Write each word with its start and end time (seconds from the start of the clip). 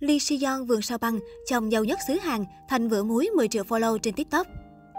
Lee 0.00 0.18
Si-yeon 0.18 0.64
vườn 0.64 0.82
sao 0.82 0.98
băng, 0.98 1.18
chồng 1.46 1.72
giàu 1.72 1.84
nhất 1.84 1.98
xứ 2.08 2.14
Hàn, 2.14 2.44
thành 2.68 2.88
vựa 2.88 3.02
muối 3.02 3.30
10 3.36 3.48
triệu 3.48 3.64
follow 3.64 3.98
trên 3.98 4.14
TikTok. 4.14 4.46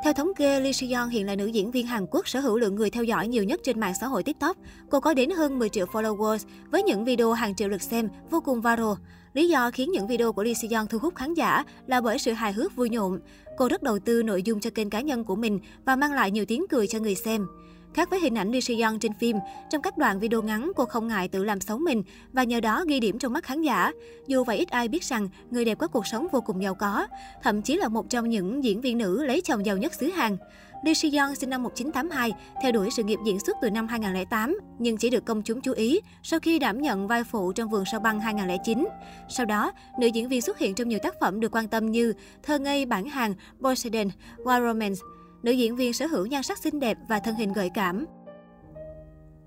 Theo 0.03 0.13
thống 0.13 0.31
kê, 0.37 0.59
Lee 0.59 0.71
Si-yeon 0.71 1.07
hiện 1.09 1.25
là 1.25 1.35
nữ 1.35 1.45
diễn 1.45 1.71
viên 1.71 1.87
Hàn 1.87 2.05
Quốc 2.11 2.27
sở 2.27 2.39
hữu 2.39 2.57
lượng 2.57 2.75
người 2.75 2.89
theo 2.89 3.03
dõi 3.03 3.27
nhiều 3.27 3.43
nhất 3.43 3.59
trên 3.63 3.79
mạng 3.79 3.93
xã 4.01 4.07
hội 4.07 4.23
TikTok. 4.23 4.57
Cô 4.89 4.99
có 4.99 5.13
đến 5.13 5.29
hơn 5.29 5.59
10 5.59 5.69
triệu 5.69 5.85
followers 5.85 6.37
với 6.71 6.83
những 6.83 7.05
video 7.05 7.33
hàng 7.33 7.55
triệu 7.55 7.69
lượt 7.69 7.81
xem, 7.81 8.09
vô 8.29 8.41
cùng 8.41 8.61
viral. 8.61 8.93
Lý 9.33 9.49
do 9.49 9.71
khiến 9.71 9.91
những 9.91 10.07
video 10.07 10.33
của 10.33 10.43
Lee 10.43 10.53
Si-yeon 10.53 10.87
thu 10.87 10.97
hút 10.99 11.15
khán 11.15 11.33
giả 11.33 11.63
là 11.87 12.01
bởi 12.01 12.19
sự 12.19 12.31
hài 12.31 12.53
hước 12.53 12.75
vui 12.75 12.89
nhộn. 12.89 13.19
Cô 13.57 13.67
rất 13.67 13.83
đầu 13.83 13.99
tư 13.99 14.23
nội 14.23 14.43
dung 14.43 14.59
cho 14.59 14.69
kênh 14.69 14.89
cá 14.89 15.01
nhân 15.01 15.23
của 15.23 15.35
mình 15.35 15.59
và 15.85 15.95
mang 15.95 16.13
lại 16.13 16.31
nhiều 16.31 16.45
tiếng 16.45 16.65
cười 16.69 16.87
cho 16.87 16.99
người 16.99 17.15
xem. 17.15 17.47
Khác 17.93 18.09
với 18.09 18.19
hình 18.19 18.37
ảnh 18.37 18.51
Lee 18.51 18.61
si 18.61 18.81
Young 18.81 18.99
trên 18.99 19.13
phim, 19.13 19.37
trong 19.69 19.81
các 19.81 19.97
đoạn 19.97 20.19
video 20.19 20.41
ngắn 20.41 20.71
cô 20.75 20.85
không 20.85 21.07
ngại 21.07 21.27
tự 21.27 21.43
làm 21.43 21.59
xấu 21.59 21.77
mình 21.77 22.03
và 22.33 22.43
nhờ 22.43 22.59
đó 22.59 22.83
ghi 22.87 22.99
điểm 22.99 23.19
trong 23.19 23.33
mắt 23.33 23.43
khán 23.43 23.61
giả. 23.61 23.91
Dù 24.27 24.43
vậy 24.43 24.57
ít 24.57 24.69
ai 24.69 24.87
biết 24.87 25.03
rằng 25.03 25.29
người 25.51 25.65
đẹp 25.65 25.77
có 25.77 25.87
cuộc 25.87 26.07
sống 26.07 26.27
vô 26.31 26.41
cùng 26.41 26.63
giàu 26.63 26.75
có, 26.75 27.07
thậm 27.43 27.61
chí 27.61 27.77
là 27.77 27.87
một 27.87 28.09
trong 28.09 28.29
những 28.29 28.63
diễn 28.63 28.81
viên 28.81 28.97
nữ 28.97 29.25
lấy 29.25 29.41
chồng 29.41 29.65
giàu 29.65 29.77
nhất 29.77 29.93
xứ 29.93 30.07
Hàn. 30.07 30.37
Lee 30.83 30.93
Si-yeon 30.93 31.35
sinh 31.35 31.49
năm 31.49 31.63
1982, 31.63 32.33
theo 32.61 32.71
đuổi 32.71 32.91
sự 32.91 33.03
nghiệp 33.03 33.19
diễn 33.25 33.39
xuất 33.39 33.57
từ 33.61 33.69
năm 33.69 33.87
2008, 33.87 34.59
nhưng 34.79 34.97
chỉ 34.97 35.09
được 35.09 35.25
công 35.25 35.41
chúng 35.41 35.61
chú 35.61 35.73
ý 35.73 35.99
sau 36.23 36.39
khi 36.39 36.59
đảm 36.59 36.81
nhận 36.81 37.07
vai 37.07 37.23
phụ 37.23 37.53
trong 37.53 37.69
Vườn 37.69 37.83
sao 37.91 37.99
băng 37.99 38.19
2009. 38.19 38.87
Sau 39.29 39.45
đó, 39.45 39.71
nữ 39.99 40.07
diễn 40.07 40.27
viên 40.27 40.41
xuất 40.41 40.57
hiện 40.57 40.75
trong 40.75 40.89
nhiều 40.89 40.99
tác 41.03 41.19
phẩm 41.19 41.39
được 41.39 41.55
quan 41.55 41.67
tâm 41.67 41.91
như 41.91 42.13
Thơ 42.43 42.59
ngây 42.59 42.85
bản 42.85 43.05
hàng, 43.05 43.33
Poseidon, 43.61 44.07
War 44.37 44.67
Romance. 44.67 45.01
Nữ 45.43 45.51
diễn 45.51 45.75
viên 45.75 45.93
sở 45.93 46.07
hữu 46.07 46.25
nhan 46.25 46.43
sắc 46.43 46.57
xinh 46.57 46.79
đẹp 46.79 46.97
và 47.09 47.19
thân 47.19 47.35
hình 47.35 47.53
gợi 47.53 47.69
cảm. 47.73 48.05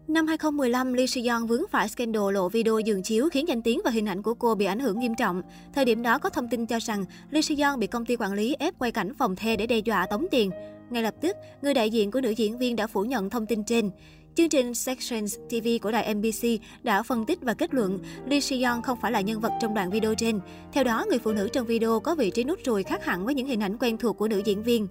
Năm 0.08 0.26
2015, 0.26 0.92
Lee 0.92 1.06
Si-yeon 1.06 1.46
vướng 1.46 1.62
phải 1.70 1.88
scandal 1.88 2.32
lộ 2.32 2.48
video 2.48 2.78
giường 2.78 3.02
chiếu 3.02 3.28
khiến 3.32 3.48
danh 3.48 3.62
tiếng 3.62 3.80
và 3.84 3.90
hình 3.90 4.08
ảnh 4.08 4.22
của 4.22 4.34
cô 4.34 4.54
bị 4.54 4.66
ảnh 4.66 4.78
hưởng 4.78 4.98
nghiêm 4.98 5.14
trọng. 5.14 5.42
Thời 5.74 5.84
điểm 5.84 6.02
đó 6.02 6.18
có 6.18 6.30
thông 6.30 6.48
tin 6.48 6.66
cho 6.66 6.78
rằng 6.78 7.04
Lee 7.30 7.42
Si-yeon 7.42 7.78
bị 7.78 7.86
công 7.86 8.04
ty 8.04 8.16
quản 8.16 8.32
lý 8.32 8.56
ép 8.58 8.78
quay 8.78 8.92
cảnh 8.92 9.14
phòng 9.14 9.36
the 9.36 9.56
để 9.56 9.66
đe 9.66 9.78
dọa 9.78 10.06
tống 10.06 10.26
tiền. 10.30 10.50
Ngay 10.90 11.02
lập 11.02 11.14
tức, 11.20 11.36
người 11.62 11.74
đại 11.74 11.90
diện 11.90 12.10
của 12.10 12.20
nữ 12.20 12.30
diễn 12.30 12.58
viên 12.58 12.76
đã 12.76 12.86
phủ 12.86 13.02
nhận 13.02 13.30
thông 13.30 13.46
tin 13.46 13.64
trên. 13.64 13.90
Chương 14.34 14.48
trình 14.48 14.74
Sections 14.74 15.36
TV 15.48 15.66
của 15.82 15.90
đài 15.90 16.14
MBC 16.14 16.48
đã 16.82 17.02
phân 17.02 17.26
tích 17.26 17.38
và 17.42 17.54
kết 17.54 17.74
luận 17.74 17.98
Lee 18.26 18.40
Si-yeon 18.40 18.82
không 18.82 18.98
phải 19.00 19.12
là 19.12 19.20
nhân 19.20 19.40
vật 19.40 19.52
trong 19.60 19.74
đoạn 19.74 19.90
video 19.90 20.14
trên. 20.14 20.40
Theo 20.72 20.84
đó, 20.84 21.04
người 21.08 21.18
phụ 21.18 21.32
nữ 21.32 21.48
trong 21.52 21.66
video 21.66 22.00
có 22.00 22.14
vị 22.14 22.30
trí 22.30 22.44
nút 22.44 22.58
ruồi 22.64 22.82
khác 22.82 23.04
hẳn 23.04 23.24
với 23.24 23.34
những 23.34 23.46
hình 23.46 23.62
ảnh 23.62 23.76
quen 23.78 23.96
thuộc 23.96 24.18
của 24.18 24.28
nữ 24.28 24.42
diễn 24.44 24.62
viên. 24.62 24.88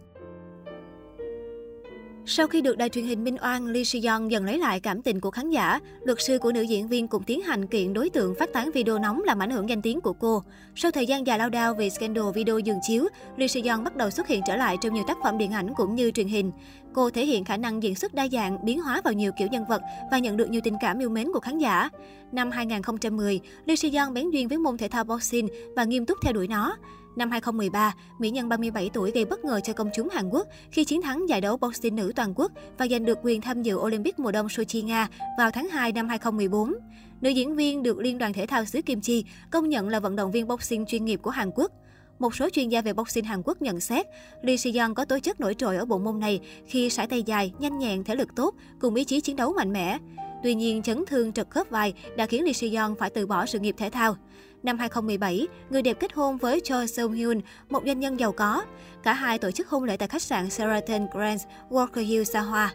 Sau 2.26 2.48
khi 2.48 2.62
được 2.62 2.78
đài 2.78 2.90
truyền 2.90 3.06
hình 3.06 3.24
Minh 3.24 3.38
Oan, 3.42 3.66
Lee 3.66 3.84
Si-yeon 3.84 4.28
dần 4.28 4.46
lấy 4.46 4.58
lại 4.58 4.80
cảm 4.80 5.02
tình 5.02 5.20
của 5.20 5.32
khán 5.32 5.50
giả. 5.50 5.80
Luật 6.04 6.18
sư 6.22 6.38
của 6.40 6.52
nữ 6.52 6.62
diễn 6.62 6.88
viên 6.88 7.08
cũng 7.08 7.24
tiến 7.24 7.42
hành 7.42 7.68
kiện 7.68 7.94
đối 7.94 8.10
tượng 8.10 8.36
phát 8.40 8.54
tán 8.54 8.72
video 8.72 9.00
nóng 9.00 9.22
làm 9.24 9.40
ảnh 9.40 9.50
hưởng 9.50 9.70
danh 9.70 9.82
tiếng 9.82 10.02
của 10.02 10.14
cô. 10.14 10.44
Sau 10.76 10.92
thời 10.92 11.06
gian 11.06 11.28
dài 11.28 11.38
lao 11.38 11.50
đao 11.50 11.74
vì 11.74 11.90
scandal 11.90 12.26
video 12.36 12.60
dừng 12.60 12.78
chiếu, 12.88 13.08
Lee 13.38 13.48
Si-yeon 13.48 13.84
bắt 13.84 13.96
đầu 13.96 14.10
xuất 14.10 14.28
hiện 14.28 14.42
trở 14.48 14.56
lại 14.56 14.78
trong 14.82 14.94
nhiều 14.94 15.04
tác 15.08 15.18
phẩm 15.24 15.38
điện 15.38 15.52
ảnh 15.52 15.74
cũng 15.76 15.96
như 15.96 16.12
truyền 16.12 16.28
hình. 16.28 16.52
Cô 16.94 17.10
thể 17.10 17.26
hiện 17.26 17.46
khả 17.46 17.58
năng 17.58 17.84
diễn 17.84 17.96
xuất 17.96 18.14
đa 18.14 18.28
dạng, 18.28 18.66
biến 18.66 18.82
hóa 18.82 19.02
vào 19.04 19.14
nhiều 19.14 19.32
kiểu 19.38 19.48
nhân 19.48 19.66
vật 19.66 19.82
và 20.12 20.20
nhận 20.20 20.38
được 20.38 20.50
nhiều 20.50 20.62
tình 20.64 20.76
cảm 20.82 21.00
yêu 21.00 21.10
mến 21.10 21.28
của 21.34 21.40
khán 21.40 21.58
giả. 21.58 21.90
Năm 22.32 22.52
2010, 22.52 23.40
Lee 23.66 23.76
Si-yeon 23.76 24.14
bén 24.14 24.30
duyên 24.30 24.48
với 24.48 24.58
môn 24.58 24.78
thể 24.78 24.88
thao 24.88 25.04
boxing 25.04 25.48
và 25.76 25.84
nghiêm 25.84 26.06
túc 26.06 26.18
theo 26.22 26.34
đuổi 26.34 26.48
nó. 26.48 26.76
Năm 27.16 27.32
2013, 27.32 27.94
mỹ 28.20 28.30
nhân 28.30 28.50
37 28.50 28.90
tuổi 28.94 29.12
gây 29.12 29.26
bất 29.26 29.46
ngờ 29.46 29.60
cho 29.64 29.74
công 29.74 29.90
chúng 29.96 30.10
Hàn 30.10 30.30
Quốc 30.30 30.48
khi 30.72 30.86
chiến 30.86 31.02
thắng 31.02 31.30
giải 31.30 31.42
đấu 31.42 31.58
boxing 31.58 31.96
nữ 31.96 32.14
toàn 32.16 32.34
quốc 32.36 32.52
và 32.78 32.88
giành 32.88 33.06
được 33.06 33.18
quyền 33.24 33.42
tham 33.42 33.62
dự 33.62 33.76
Olympic 33.76 34.20
mùa 34.20 34.32
đông 34.32 34.50
Sochi, 34.50 34.82
Nga 34.82 35.08
vào 35.38 35.52
tháng 35.52 35.70
2 35.70 35.92
năm 35.92 36.08
2014. 36.10 36.74
Nữ 37.22 37.30
diễn 37.30 37.56
viên 37.56 37.84
được 37.84 38.00
Liên 38.00 38.18
đoàn 38.18 38.34
Thể 38.34 38.46
thao 38.46 38.66
xứ 38.66 38.82
Kim 38.82 39.02
Chi 39.02 39.26
công 39.52 39.70
nhận 39.70 39.90
là 39.90 40.00
vận 40.00 40.16
động 40.16 40.32
viên 40.32 40.48
boxing 40.48 40.86
chuyên 40.86 41.06
nghiệp 41.06 41.20
của 41.24 41.30
Hàn 41.30 41.52
Quốc. 41.56 41.72
Một 42.20 42.36
số 42.36 42.50
chuyên 42.50 42.70
gia 42.70 42.82
về 42.82 42.94
boxing 42.94 43.26
Hàn 43.26 43.42
Quốc 43.46 43.62
nhận 43.62 43.80
xét, 43.80 44.06
Lee 44.42 44.58
Si-yeon 44.58 44.94
có 44.94 45.06
tố 45.06 45.20
chất 45.20 45.40
nổi 45.40 45.54
trội 45.54 45.78
ở 45.78 45.86
bộ 45.86 45.98
môn 45.98 46.20
này 46.20 46.40
khi 46.66 46.90
sải 46.90 47.08
tay 47.08 47.24
dài, 47.24 47.54
nhanh 47.60 47.80
nhẹn, 47.80 48.04
thể 48.04 48.16
lực 48.16 48.36
tốt, 48.36 48.56
cùng 48.80 48.96
ý 48.96 49.04
chí 49.04 49.22
chiến 49.22 49.36
đấu 49.36 49.54
mạnh 49.54 49.74
mẽ. 49.74 49.98
Tuy 50.44 50.56
nhiên, 50.56 50.82
chấn 50.82 51.04
thương 51.08 51.34
trật 51.34 51.50
khớp 51.50 51.70
vai 51.70 51.94
đã 52.18 52.26
khiến 52.26 52.44
Lee 52.44 52.54
Si-yeon 52.54 52.96
phải 52.96 53.10
từ 53.10 53.28
bỏ 53.28 53.46
sự 53.46 53.60
nghiệp 53.60 53.76
thể 53.78 53.90
thao. 53.90 54.16
Năm 54.64 54.78
2017, 54.78 55.48
người 55.70 55.82
đẹp 55.82 55.98
kết 56.00 56.14
hôn 56.14 56.38
với 56.38 56.62
Cho 56.64 56.86
Seung 56.86 57.12
Hyun, 57.12 57.42
một 57.70 57.84
doanh 57.86 58.00
nhân 58.00 58.20
giàu 58.20 58.32
có. 58.32 58.66
Cả 59.04 59.14
hai 59.14 59.40
tổ 59.40 59.52
chức 59.52 59.70
hôn 59.70 59.84
lễ 59.84 59.98
tại 59.98 60.08
khách 60.08 60.22
sạn 60.22 60.50
Sheraton 60.50 61.08
Grand 61.14 61.42
Walker 61.70 62.06
Hill 62.06 62.24
xa 62.24 62.40
hoa. 62.40 62.74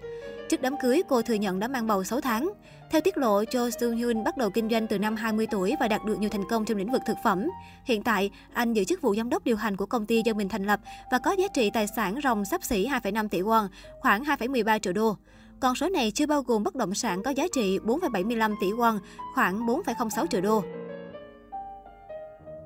Trước 0.48 0.62
đám 0.62 0.74
cưới, 0.82 1.02
cô 1.08 1.22
thừa 1.22 1.34
nhận 1.34 1.60
đã 1.60 1.68
mang 1.68 1.86
bầu 1.86 2.04
6 2.04 2.20
tháng. 2.20 2.50
Theo 2.90 3.00
tiết 3.00 3.18
lộ, 3.18 3.44
Cho 3.44 3.70
Seung 3.70 3.96
Hyun 3.96 4.24
bắt 4.24 4.36
đầu 4.36 4.50
kinh 4.50 4.70
doanh 4.70 4.86
từ 4.86 4.98
năm 4.98 5.16
20 5.16 5.46
tuổi 5.50 5.74
và 5.80 5.88
đạt 5.88 6.04
được 6.04 6.18
nhiều 6.18 6.30
thành 6.30 6.44
công 6.50 6.64
trong 6.64 6.78
lĩnh 6.78 6.92
vực 6.92 7.02
thực 7.06 7.16
phẩm. 7.24 7.46
Hiện 7.84 8.02
tại, 8.02 8.30
anh 8.52 8.72
giữ 8.72 8.84
chức 8.84 9.02
vụ 9.02 9.14
giám 9.14 9.30
đốc 9.30 9.44
điều 9.44 9.56
hành 9.56 9.76
của 9.76 9.86
công 9.86 10.06
ty 10.06 10.22
do 10.24 10.32
mình 10.32 10.48
thành 10.48 10.66
lập 10.66 10.80
và 11.10 11.18
có 11.18 11.32
giá 11.32 11.48
trị 11.48 11.70
tài 11.70 11.86
sản 11.96 12.18
ròng 12.22 12.44
sắp 12.44 12.64
xỉ 12.64 12.88
2,5 12.88 13.28
tỷ 13.28 13.40
won, 13.40 13.68
khoảng 14.00 14.24
2,13 14.24 14.78
triệu 14.78 14.92
đô. 14.92 15.16
Con 15.60 15.74
số 15.74 15.88
này 15.88 16.10
chưa 16.10 16.26
bao 16.26 16.42
gồm 16.42 16.62
bất 16.62 16.74
động 16.74 16.94
sản 16.94 17.22
có 17.22 17.30
giá 17.30 17.44
trị 17.52 17.78
4,75 17.78 18.54
tỷ 18.60 18.70
won, 18.70 18.98
khoảng 19.34 19.66
4,06 19.66 20.26
triệu 20.26 20.40
đô. 20.40 20.62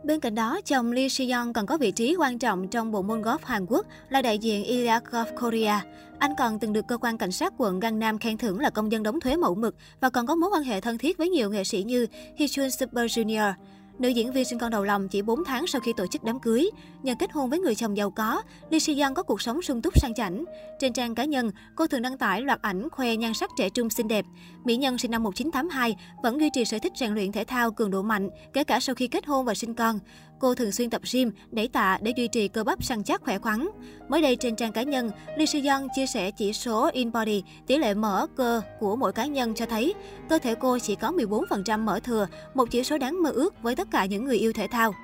Bên 0.04 0.20
cạnh 0.20 0.34
đó, 0.34 0.60
chồng 0.64 0.92
Lee 0.92 1.08
Si-yeon 1.08 1.52
còn 1.52 1.66
có 1.66 1.78
vị 1.78 1.90
trí 1.90 2.16
quan 2.18 2.38
trọng 2.38 2.68
trong 2.68 2.92
bộ 2.92 3.02
môn 3.02 3.22
golf 3.22 3.38
Hàn 3.42 3.66
Quốc 3.66 3.86
là 4.08 4.22
đại 4.22 4.38
diện 4.38 4.64
Ilya 4.64 5.00
Golf 5.10 5.26
Korea. 5.40 5.84
Anh 6.18 6.30
còn 6.38 6.58
từng 6.58 6.72
được 6.72 6.86
cơ 6.88 6.98
quan 6.98 7.18
cảnh 7.18 7.32
sát 7.32 7.52
quận 7.58 7.80
Gangnam 7.80 8.18
khen 8.18 8.38
thưởng 8.38 8.60
là 8.60 8.70
công 8.70 8.92
dân 8.92 9.02
đóng 9.02 9.20
thuế 9.20 9.36
mẫu 9.36 9.54
mực 9.54 9.74
và 10.00 10.10
còn 10.10 10.26
có 10.26 10.34
mối 10.34 10.50
quan 10.52 10.62
hệ 10.62 10.80
thân 10.80 10.98
thiết 10.98 11.18
với 11.18 11.28
nhiều 11.28 11.50
nghệ 11.50 11.64
sĩ 11.64 11.82
như 11.82 12.06
Hee 12.36 12.48
Super 12.48 13.18
Junior. 13.18 13.52
Nữ 13.98 14.08
diễn 14.08 14.32
viên 14.32 14.44
sinh 14.44 14.58
con 14.58 14.70
đầu 14.70 14.84
lòng 14.84 15.08
chỉ 15.08 15.22
4 15.22 15.44
tháng 15.44 15.66
sau 15.66 15.80
khi 15.80 15.92
tổ 15.96 16.06
chức 16.06 16.24
đám 16.24 16.40
cưới. 16.40 16.70
Nhờ 17.02 17.14
kết 17.18 17.32
hôn 17.32 17.50
với 17.50 17.58
người 17.58 17.74
chồng 17.74 17.96
giàu 17.96 18.10
có, 18.10 18.42
Lee 18.70 18.78
Si 18.78 19.00
Young 19.00 19.14
có 19.14 19.22
cuộc 19.22 19.42
sống 19.42 19.62
sung 19.62 19.82
túc 19.82 20.00
sang 20.00 20.14
chảnh. 20.14 20.44
Trên 20.78 20.92
trang 20.92 21.14
cá 21.14 21.24
nhân, 21.24 21.50
cô 21.76 21.86
thường 21.86 22.02
đăng 22.02 22.18
tải 22.18 22.42
loạt 22.42 22.62
ảnh 22.62 22.88
khoe 22.90 23.16
nhan 23.16 23.34
sắc 23.34 23.50
trẻ 23.58 23.68
trung 23.68 23.90
xinh 23.90 24.08
đẹp. 24.08 24.24
Mỹ 24.64 24.76
nhân 24.76 24.98
sinh 24.98 25.10
năm 25.10 25.22
1982 25.22 25.96
vẫn 26.22 26.40
duy 26.40 26.50
trì 26.52 26.64
sở 26.64 26.78
thích 26.78 26.92
rèn 26.96 27.14
luyện 27.14 27.32
thể 27.32 27.44
thao 27.44 27.70
cường 27.70 27.90
độ 27.90 28.02
mạnh, 28.02 28.28
kể 28.52 28.64
cả 28.64 28.80
sau 28.80 28.94
khi 28.94 29.08
kết 29.08 29.26
hôn 29.26 29.44
và 29.44 29.54
sinh 29.54 29.74
con. 29.74 29.98
Cô 30.42 30.54
thường 30.54 30.72
xuyên 30.72 30.90
tập 30.90 31.02
gym, 31.12 31.30
đẩy 31.50 31.68
tạ 31.68 31.98
để 32.02 32.12
duy 32.16 32.28
trì 32.28 32.48
cơ 32.48 32.64
bắp 32.64 32.84
săn 32.84 33.02
chắc 33.02 33.22
khỏe 33.22 33.38
khoắn. 33.38 33.68
Mới 34.08 34.22
đây 34.22 34.36
trên 34.36 34.56
trang 34.56 34.72
cá 34.72 34.82
nhân, 34.82 35.10
Lee 35.36 35.46
Si 35.46 35.68
Young 35.68 35.88
chia 35.96 36.06
sẻ 36.06 36.30
chỉ 36.30 36.52
số 36.52 36.90
in 36.92 37.12
body, 37.12 37.42
tỷ 37.66 37.78
lệ 37.78 37.94
mỡ 37.94 38.26
cơ 38.36 38.60
của 38.80 38.96
mỗi 38.96 39.12
cá 39.12 39.26
nhân 39.26 39.54
cho 39.54 39.66
thấy 39.66 39.94
cơ 40.28 40.38
thể 40.38 40.54
cô 40.54 40.78
chỉ 40.78 40.94
có 40.94 41.10
14% 41.10 41.78
mỡ 41.78 42.00
thừa, 42.00 42.26
một 42.54 42.70
chỉ 42.70 42.84
số 42.84 42.98
đáng 42.98 43.22
mơ 43.22 43.30
ước 43.30 43.62
với 43.62 43.76
tất 43.76 43.88
cả 43.90 44.04
những 44.04 44.24
người 44.24 44.38
yêu 44.38 44.52
thể 44.52 44.66
thao. 44.66 44.94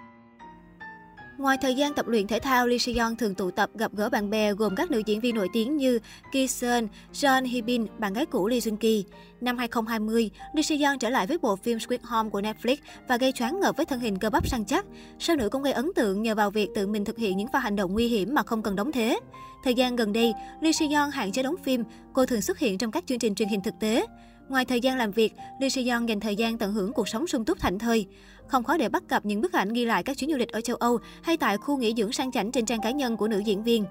Ngoài 1.39 1.57
thời 1.61 1.75
gian 1.75 1.95
tập 1.95 2.09
luyện 2.09 2.27
thể 2.27 2.39
thao, 2.39 2.67
Lee 2.67 2.79
Si-yeon 2.79 3.17
thường 3.17 3.35
tụ 3.35 3.51
tập 3.51 3.71
gặp 3.75 3.93
gỡ 3.95 4.09
bạn 4.09 4.31
bè 4.31 4.53
gồm 4.53 4.75
các 4.75 4.91
nữ 4.91 5.03
diễn 5.07 5.21
viên 5.21 5.35
nổi 5.35 5.49
tiếng 5.53 5.77
như 5.77 5.99
Ki 6.33 6.49
Seon, 6.49 6.87
Jeon 7.13 7.47
Hee 7.53 7.61
Bin, 7.61 7.87
bạn 7.99 8.13
gái 8.13 8.27
cũ 8.27 8.49
Lee 8.49 8.59
Jun 8.59 8.77
Ki. 8.77 9.05
Năm 9.41 9.59
2020, 9.59 10.31
Lee 10.55 10.63
Si-yeon 10.63 10.99
trở 10.99 11.11
lại 11.11 11.27
với 11.27 11.39
bộ 11.39 11.57
phim 11.57 11.81
Squid 11.81 12.01
Home 12.03 12.31
của 12.31 12.41
Netflix 12.41 12.77
và 13.09 13.17
gây 13.17 13.33
choáng 13.33 13.61
ngợp 13.61 13.77
với 13.77 13.87
thân 13.87 14.01
hình 14.01 14.19
cơ 14.19 14.31
bắp 14.31 14.49
săn 14.49 14.65
chắc. 14.65 14.87
Sao 15.19 15.37
nữ 15.37 15.49
cũng 15.49 15.63
gây 15.63 15.73
ấn 15.73 15.91
tượng 15.95 16.23
nhờ 16.23 16.35
vào 16.35 16.51
việc 16.51 16.69
tự 16.75 16.87
mình 16.87 17.05
thực 17.05 17.19
hiện 17.19 17.37
những 17.37 17.49
pha 17.53 17.59
hành 17.59 17.77
động 17.77 17.93
nguy 17.93 18.09
hiểm 18.09 18.35
mà 18.35 18.43
không 18.43 18.63
cần 18.63 18.77
đóng 18.77 18.93
thế. 18.93 19.19
Thời 19.65 19.75
gian 19.75 19.97
gần 19.97 20.13
đây, 20.13 20.33
Lee 20.61 20.73
Si-yeon 20.73 21.11
hạn 21.11 21.33
chế 21.33 21.43
đóng 21.43 21.57
phim, 21.65 21.85
cô 22.13 22.27
thường 22.27 22.43
xuất 22.43 22.59
hiện 22.59 22.79
trong 22.79 22.91
các 22.91 23.05
chương 23.07 23.19
trình 23.19 23.35
truyền 23.35 23.49
hình 23.49 23.61
thực 23.61 23.75
tế. 23.81 24.07
Ngoài 24.49 24.65
thời 24.65 24.81
gian 24.81 24.99
làm 24.99 25.11
việc, 25.11 25.33
Lee 25.61 25.69
Se-yeon 25.69 26.07
dành 26.07 26.21
thời 26.21 26.37
gian 26.37 26.59
tận 26.59 26.73
hưởng 26.73 26.93
cuộc 26.93 27.09
sống 27.09 27.27
sung 27.27 27.45
túc 27.45 27.59
thảnh 27.59 27.79
thơi. 27.79 28.07
Không 28.47 28.65
khó 28.65 28.77
để 28.77 28.89
bắt 28.89 29.03
gặp 29.09 29.27
những 29.27 29.41
bức 29.41 29.53
ảnh 29.53 29.73
ghi 29.73 29.85
lại 29.85 30.03
các 30.03 30.17
chuyến 30.17 30.31
du 30.31 30.37
lịch 30.37 30.53
ở 30.53 30.61
châu 30.61 30.77
Âu 30.77 30.99
hay 31.23 31.37
tại 31.37 31.57
khu 31.57 31.77
nghỉ 31.77 31.95
dưỡng 31.97 32.13
sang 32.13 32.33
chảnh 32.33 32.53
trên 32.53 32.67
trang 32.67 32.81
cá 32.83 32.91
nhân 32.91 33.17
của 33.17 33.29
nữ 33.29 33.39
diễn 33.39 33.63
viên. 33.63 33.85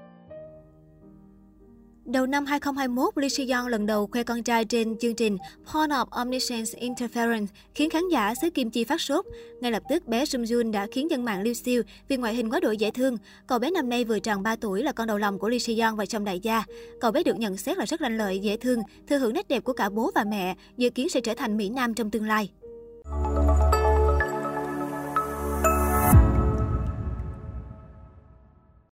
Đầu 2.07 2.25
năm 2.25 2.45
2021, 2.45 3.17
Lee 3.17 3.29
Si-yeon 3.29 3.67
lần 3.67 3.85
đầu 3.85 4.07
khoe 4.11 4.23
con 4.23 4.43
trai 4.43 4.65
trên 4.65 4.97
chương 4.97 5.15
trình 5.15 5.37
Porn 5.73 5.89
of 5.89 6.05
Omniscience 6.09 6.79
Interference, 6.79 7.45
khiến 7.75 7.89
khán 7.89 8.03
giả 8.11 8.35
xứ 8.41 8.49
Kim 8.49 8.69
Chi 8.69 8.83
phát 8.83 9.01
sốt. 9.01 9.25
Ngay 9.61 9.71
lập 9.71 9.83
tức, 9.89 10.07
bé 10.07 10.23
Jung 10.23 10.43
Jun 10.43 10.71
đã 10.71 10.87
khiến 10.91 11.11
dân 11.11 11.25
mạng 11.25 11.43
lưu 11.43 11.53
siêu 11.53 11.83
vì 12.07 12.17
ngoại 12.17 12.35
hình 12.35 12.49
quá 12.49 12.59
đổi 12.59 12.77
dễ 12.77 12.91
thương. 12.91 13.17
Cậu 13.47 13.59
bé 13.59 13.71
năm 13.71 13.89
nay 13.89 14.03
vừa 14.03 14.19
tròn 14.19 14.43
3 14.43 14.55
tuổi 14.55 14.83
là 14.83 14.91
con 14.91 15.07
đầu 15.07 15.17
lòng 15.17 15.39
của 15.39 15.49
Lee 15.49 15.59
Si-yeon 15.59 15.95
và 15.95 16.05
chồng 16.05 16.25
đại 16.25 16.39
gia. 16.39 16.63
Cậu 17.01 17.11
bé 17.11 17.23
được 17.23 17.39
nhận 17.39 17.57
xét 17.57 17.77
là 17.77 17.85
rất 17.85 18.01
lanh 18.01 18.17
lợi, 18.17 18.39
dễ 18.39 18.57
thương, 18.57 18.79
thừa 19.07 19.17
hưởng 19.17 19.33
nét 19.33 19.47
đẹp 19.47 19.63
của 19.63 19.73
cả 19.73 19.89
bố 19.89 20.11
và 20.15 20.23
mẹ, 20.23 20.55
dự 20.77 20.89
kiến 20.89 21.09
sẽ 21.09 21.21
trở 21.21 21.33
thành 21.33 21.57
Mỹ 21.57 21.69
Nam 21.69 21.93
trong 21.93 22.11
tương 22.11 22.27
lai. 22.27 22.49